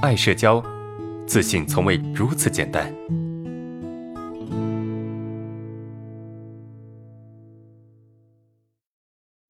[0.00, 0.62] 爱社交，
[1.26, 2.94] 自信从未如此简单。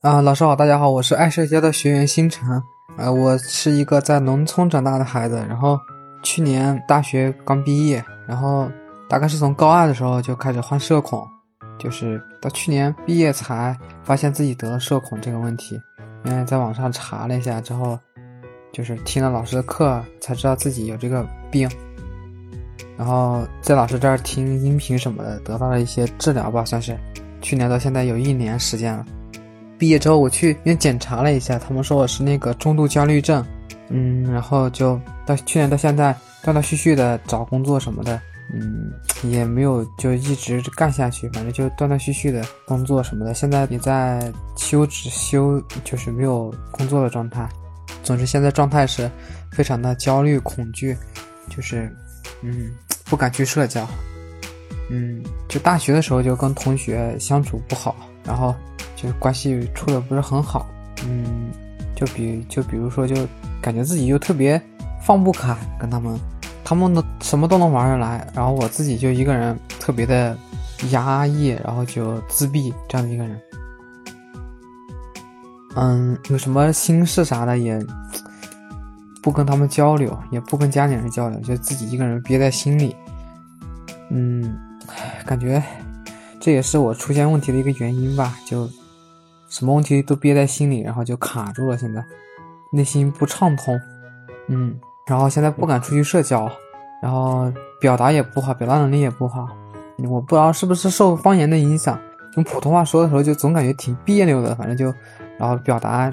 [0.00, 2.60] 啊，老师好，大家好，我是爱社交的学员星辰。
[2.96, 5.78] 呃，我是一个在农村长大的孩子，然后
[6.24, 8.68] 去年大学刚毕业，然后
[9.08, 11.24] 大概是从高二的时候就开始患社恐，
[11.78, 15.80] 就是到去年毕业才发现自己得了社恐这个问题。
[16.24, 17.96] 因为在网上查了一下之后。
[18.72, 21.68] 就是听了老师的课才知道自己有这个病，
[22.96, 26.96] 然后在老师这儿听音频什么的，得到了一些治疗吧，算是。
[27.40, 29.04] 去年到现在有一年时间了。
[29.76, 33.44] 毕业之后我去医院检查了一下，他们说我是那个中度焦虑症，
[33.88, 38.20] 嗯，然后就到去年到现在断断续续的找工作什么的，
[38.54, 38.92] 嗯，
[39.28, 43.34] 也没有就一直干下去，反正就断断续续的工作什么的。
[43.34, 47.48] 现在也在休职休，就是没有工作的状态。
[48.02, 49.10] 总之，现在状态是
[49.50, 50.96] 非常的焦虑、恐惧，
[51.48, 51.90] 就是，
[52.42, 52.70] 嗯，
[53.04, 53.86] 不敢去社交，
[54.90, 57.94] 嗯，就大学的时候就跟同学相处不好，
[58.24, 58.54] 然后
[58.96, 60.66] 就关系处的不是很好，
[61.06, 61.50] 嗯，
[61.94, 63.14] 就比就比如说，就
[63.60, 64.60] 感觉自己又特别
[65.04, 66.18] 放不开，跟他们，
[66.64, 70.36] 他们都什么都能玩得来，然后我自己就一个人特别的
[70.90, 73.40] 压抑，然后就自闭这样的一个人。
[75.74, 77.82] 嗯，有什么心事啥的也
[79.22, 82.94] 不跟他们交流，也不跟家里人交流，就自己一个人憋在心里。
[84.10, 84.58] 嗯，
[85.24, 85.62] 感觉
[86.38, 88.68] 这也是我出现问题的一个原因吧，就
[89.48, 91.78] 什么问题都憋在心里，然后就卡住了。
[91.78, 92.04] 现在
[92.70, 93.80] 内心不畅通，
[94.48, 96.50] 嗯，然后现在不敢出去社交，
[97.02, 97.50] 然后
[97.80, 99.48] 表达也不好，表达能力也不好。
[100.06, 101.98] 我不知道是不是受方言的影响，
[102.36, 104.92] 用普通话说的时候就总感觉挺别扭的，反正就。
[105.42, 106.08] 然后表达，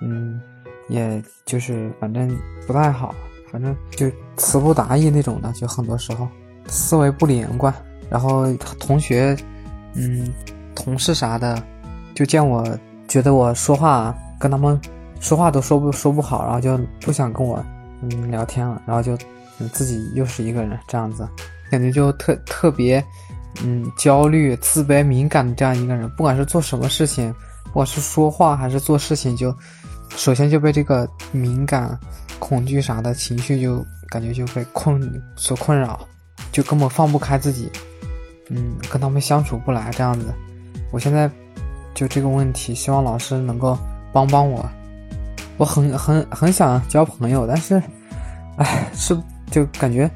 [0.00, 0.40] 嗯，
[0.88, 2.30] 也就是反正
[2.68, 3.12] 不太好，
[3.50, 6.28] 反正就词不达意那种的，就很多时候
[6.68, 7.74] 思维不连贯。
[8.08, 8.46] 然后
[8.78, 9.36] 同学，
[9.94, 10.32] 嗯，
[10.72, 11.60] 同事啥的，
[12.14, 12.64] 就见我
[13.08, 14.80] 觉得我说话跟他们
[15.18, 17.60] 说话都说不说不好，然后就不想跟我
[18.02, 19.18] 嗯聊天了，然后就
[19.72, 21.28] 自己又是一个人这样子，
[21.72, 23.04] 感觉就特特别
[23.64, 27.34] 嗯焦虑、自卑、敏感的这样一个人，不管是做什么事情。
[27.72, 29.54] 我是说话还是做事情，就
[30.16, 31.98] 首先就被这个敏感、
[32.38, 35.00] 恐惧啥的情绪就感觉就被困
[35.36, 36.00] 所困扰，
[36.50, 37.70] 就根本放不开自己，
[38.48, 40.26] 嗯，跟他们相处不来这样子。
[40.92, 41.30] 我现在
[41.94, 43.78] 就这个问题，希望老师能够
[44.12, 44.68] 帮帮我。
[45.56, 47.80] 我很很很想交朋友，但是，
[48.56, 49.16] 哎，是
[49.50, 50.10] 就感觉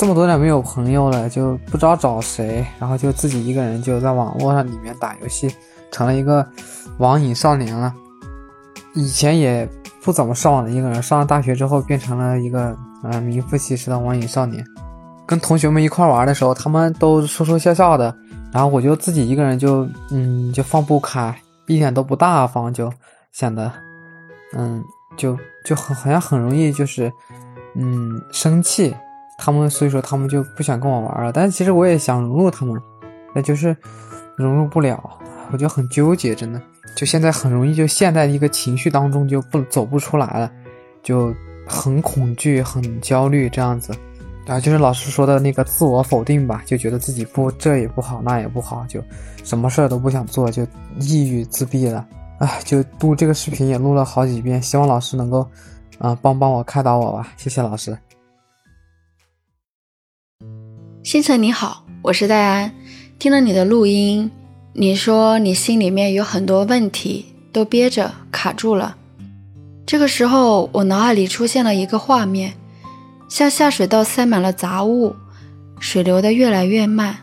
[0.00, 5.54] 这么多年没有朋友了，就不知道找谁，然后就自己一个人就在网络上里面打游戏。
[5.90, 6.48] 成了一个
[6.96, 7.94] 网瘾少年了。
[8.94, 9.68] 以前也
[10.02, 14.64] 不怎么上网的一个人，上了大学之后变成了一个呃名副其实的网瘾少年。
[15.26, 18.16] 跟同学们一块玩的时候，他们都说说笑笑的，
[18.50, 22.90] 然后我就自己一个人就嗯就放不开，一点都不大方，就
[23.32, 23.70] 显得
[24.56, 24.82] 嗯
[25.18, 27.12] 就就很好像很容易就是
[27.74, 28.96] 嗯生气。
[29.40, 31.32] 他们所以说他们就不想跟我玩了。
[31.32, 32.80] 但是其实我也想融入他们，
[33.34, 33.74] 那就是
[34.36, 35.18] 融入不了。
[35.52, 36.62] 我就很纠结，真的，
[36.94, 40.48] 就现在很容易就陷在一个情绪当中，就不走不出来了，
[41.02, 41.34] 就
[41.66, 43.92] 很恐惧、很焦虑这样子，
[44.46, 49.02] 然后就是老师说的那个自我否定吧，就觉得自己不这也不好，那也不好，就
[49.42, 50.64] 什么事儿都不想做，就
[51.00, 52.06] 抑郁自闭了。
[52.38, 55.44] 哎，就录这个视频也录了好几遍，希望老师能够，
[55.98, 57.98] 啊，帮帮我开导我吧，谢谢老师。
[61.10, 62.72] 星辰你好，我是戴安，
[63.18, 64.30] 听了你的录音。
[64.74, 68.94] 你说你心里面有很多问题都憋着卡住了，
[69.84, 72.54] 这个时候我脑海里出现了一个画面，
[73.28, 75.16] 像下水道塞满了杂物，
[75.80, 77.18] 水流的越来越慢，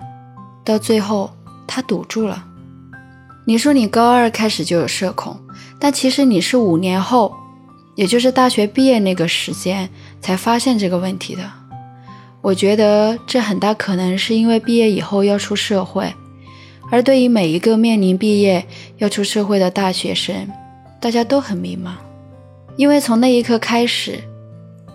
[0.66, 1.32] 到最后
[1.66, 2.44] 它堵住了。
[3.46, 5.40] 你说你高二开始就有社恐，
[5.80, 7.34] 但其实你是五年后，
[7.96, 11.50] 也就是大学毕业那个时间才发现这个问题的。
[12.48, 16.10] 我觉得这很大可能是因为毕业以后要出社会。
[16.90, 18.66] 而对于每一个面临毕业
[19.00, 20.48] 要出社会的大学生，
[21.02, 21.92] 大家都很迷茫，
[22.78, 24.24] 因为从那一刻开始，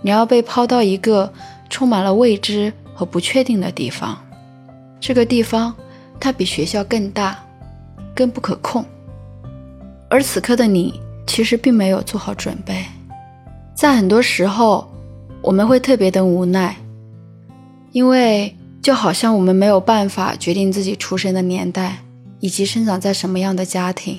[0.00, 1.30] 你要被抛到一个
[1.68, 4.16] 充满了未知和不确定的地方。
[4.98, 5.74] 这个地方
[6.18, 7.38] 它比学校更大，
[8.14, 8.82] 更不可控。
[10.08, 12.82] 而此刻的你其实并没有做好准备，
[13.74, 14.90] 在很多时候
[15.42, 16.74] 我们会特别的无奈，
[17.92, 18.56] 因为。
[18.82, 21.98] 就好像我们没有办法决定自己出生的年代
[22.40, 24.18] 以及生长在什么样的家庭，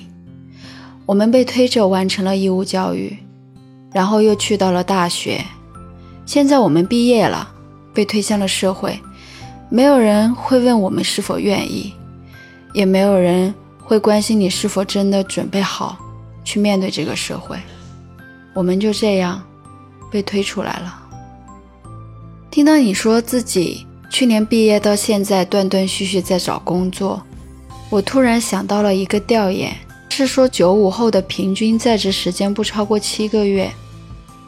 [1.04, 3.14] 我们被推着完成了义务教育，
[3.92, 5.44] 然后又去到了大学，
[6.24, 7.52] 现在我们毕业了，
[7.92, 8.98] 被推向了社会，
[9.68, 11.92] 没有人会问我们是否愿意，
[12.72, 15.98] 也没有人会关心你是否真的准备好
[16.42, 17.58] 去面对这个社会。
[18.54, 19.42] 我们就这样
[20.10, 21.03] 被推出来了。
[22.54, 27.20] 听到你说自己去年毕业到现在断断续续在找工作，
[27.90, 29.76] 我突然想到了一个调研，
[30.08, 33.68] 是说九五后的平均在职时间不超过七个月，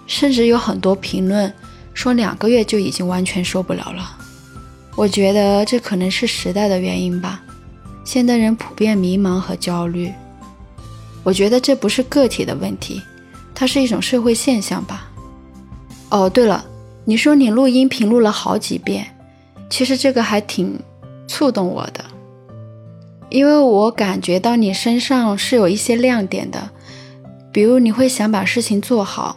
[0.07, 1.53] 甚至有很多评论。
[1.95, 4.17] 说两个月就已经完全受不了了，
[4.95, 7.43] 我觉得这可能是时代的原因吧。
[8.05, 10.13] 现代人普遍迷茫和焦虑，
[11.25, 13.03] 我觉得这不是个体的问题，
[13.53, 15.11] 它是一种社会现象吧。
[16.11, 16.65] 哦，对了，
[17.09, 19.07] 你说你录音频录了好几遍，
[19.71, 20.77] 其实这个还挺
[21.29, 22.05] 触动我的，
[23.29, 26.71] 因为我感觉到你身上是有一些亮点的，
[27.53, 29.37] 比如你会想把事情做好。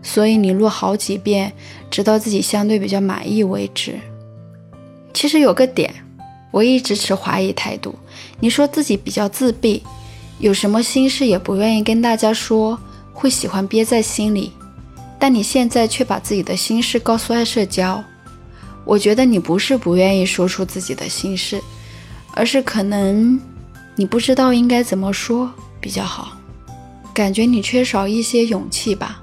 [0.00, 1.52] 所以你录好几遍，
[1.90, 3.98] 直到自己相对比较满意为止。
[5.12, 5.92] 其实有个点，
[6.52, 7.92] 我一直持怀疑态度。
[8.38, 9.82] 你说自己比较自闭，
[10.38, 12.78] 有什么心事也不愿意跟大家说，
[13.12, 14.52] 会喜欢憋在心里。
[15.18, 18.02] 但你现在却把自己的心事告诉爱社交，
[18.84, 21.60] 我觉得你不是不愿意说出自己的心事，
[22.32, 23.40] 而是可能
[23.94, 26.36] 你不知道应该怎么说比较好，
[27.14, 29.22] 感觉你缺少一些勇气吧。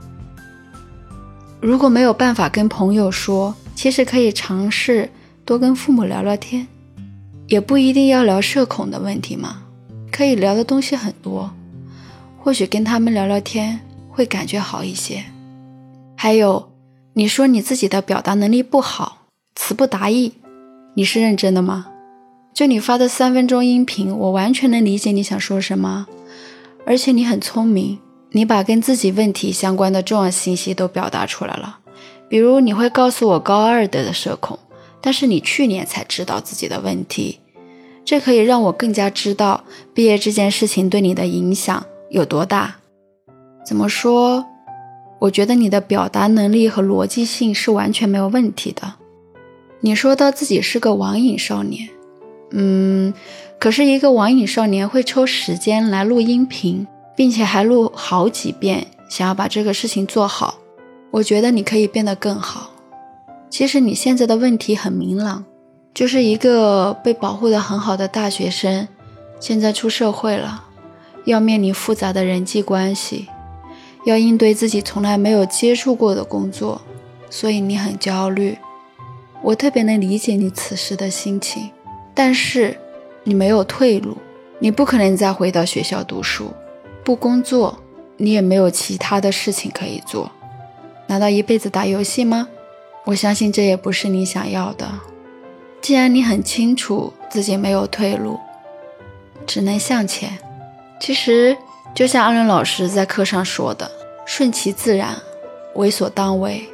[1.61, 5.09] 如果没有办法跟朋友说，其实可以尝试
[5.45, 6.67] 多跟父母聊聊天，
[7.47, 9.61] 也不一定要聊社恐的问题嘛，
[10.11, 11.53] 可以聊的东西很多，
[12.37, 13.79] 或许跟他们聊聊天
[14.09, 15.23] 会感觉好一些。
[16.23, 16.71] 还有，
[17.15, 19.23] 你说你自己的表达能力不好，
[19.57, 20.31] 词不达意，
[20.93, 21.87] 你是认真的吗？
[22.53, 26.07] 就你发的三分钟音频，我完全能理解你想说什么，
[26.85, 27.99] 而且你很聪明。
[28.31, 31.79] 你把跟自己问题相关的重要信息都表达出来了，
[32.29, 34.57] 比如你会告诉我高二的社恐，
[35.01, 37.41] 但是你去年才知道自己的问题，
[38.05, 42.75] 这可以让我更加知道毕业这件事情对你的影响有多大。
[43.65, 44.45] 怎么说？
[45.23, 48.95] 我觉得你的表达能力和逻辑性是完全没有问题的。
[49.81, 51.89] 你说到自己是个网瘾少年，
[52.51, 53.13] 嗯，
[53.59, 56.87] 可是一个网瘾少年会抽时间来录音频。
[57.15, 60.55] 并且还录好几遍，想要把这个事情做好。
[61.11, 62.71] 我觉得你可以变得更好。
[63.51, 65.45] 其实你现在的问题很明朗，
[65.93, 68.87] 就是一个被保护的很好的大学生，
[69.39, 70.63] 现在出社会了，
[71.25, 73.27] 要面临复杂的人际关系，
[74.05, 76.81] 要应对自己从来没有接触过的工作，
[77.29, 78.57] 所以你很焦虑。
[79.41, 81.69] 我特别能理解你此时的心情，
[82.13, 82.77] 但是
[83.23, 84.17] 你没有退路，
[84.59, 86.51] 你不可能再回到学校读书。
[87.03, 87.77] 不工作，
[88.17, 90.31] 你也没有其他的事情可以做，
[91.07, 92.47] 难道一辈子打游戏吗？
[93.05, 94.89] 我相信这也不是你想要的。
[95.81, 98.39] 既然你很清楚自己没有退路，
[99.45, 100.39] 只能向前。
[101.01, 101.57] 其实
[101.93, 103.89] 就像阿伦老师在课上说的
[104.25, 105.15] ：“顺其自然，
[105.75, 106.67] 为所当为。”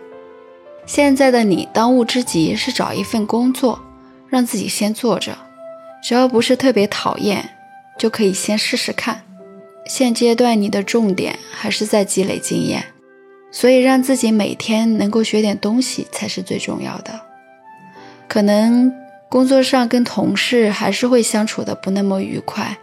[0.85, 3.79] 现在的你当务之急是找一份工作，
[4.27, 5.37] 让自己先做着，
[6.01, 7.49] 只要不是特别讨厌，
[7.97, 9.23] 就可以先试试看。
[9.85, 12.85] 现阶段你的重点还是在积累经验，
[13.51, 17.19] 所以让自己每天能够学点东西才是最重要的。
[18.27, 18.93] 可能
[19.27, 22.77] 工作上跟同事还是会相处的不那么愉快，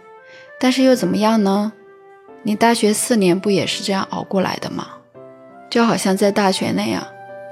[0.59, 1.73] 但是又怎么样呢？
[2.47, 4.87] 你大学四年不也是这样熬过来的吗？
[5.69, 7.05] 就好像在大学那样，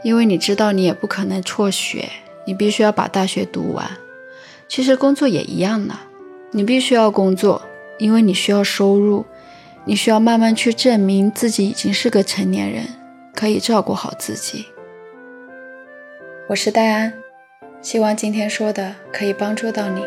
[0.05, 2.07] 因为你知道你也不可能辍学，
[2.45, 3.85] 你必须要把大学读完。
[4.69, 5.93] 其实工作也一样的，
[6.51, 7.61] 你必须要工作，
[7.97, 9.25] 因为你需要收入。
[9.83, 12.85] 你需要慢慢去证明自己已经是个成年人，
[13.35, 14.67] 可以照顾好自己。
[16.47, 17.13] 我是戴安，
[17.81, 20.01] 希望今天说的可以帮助到你。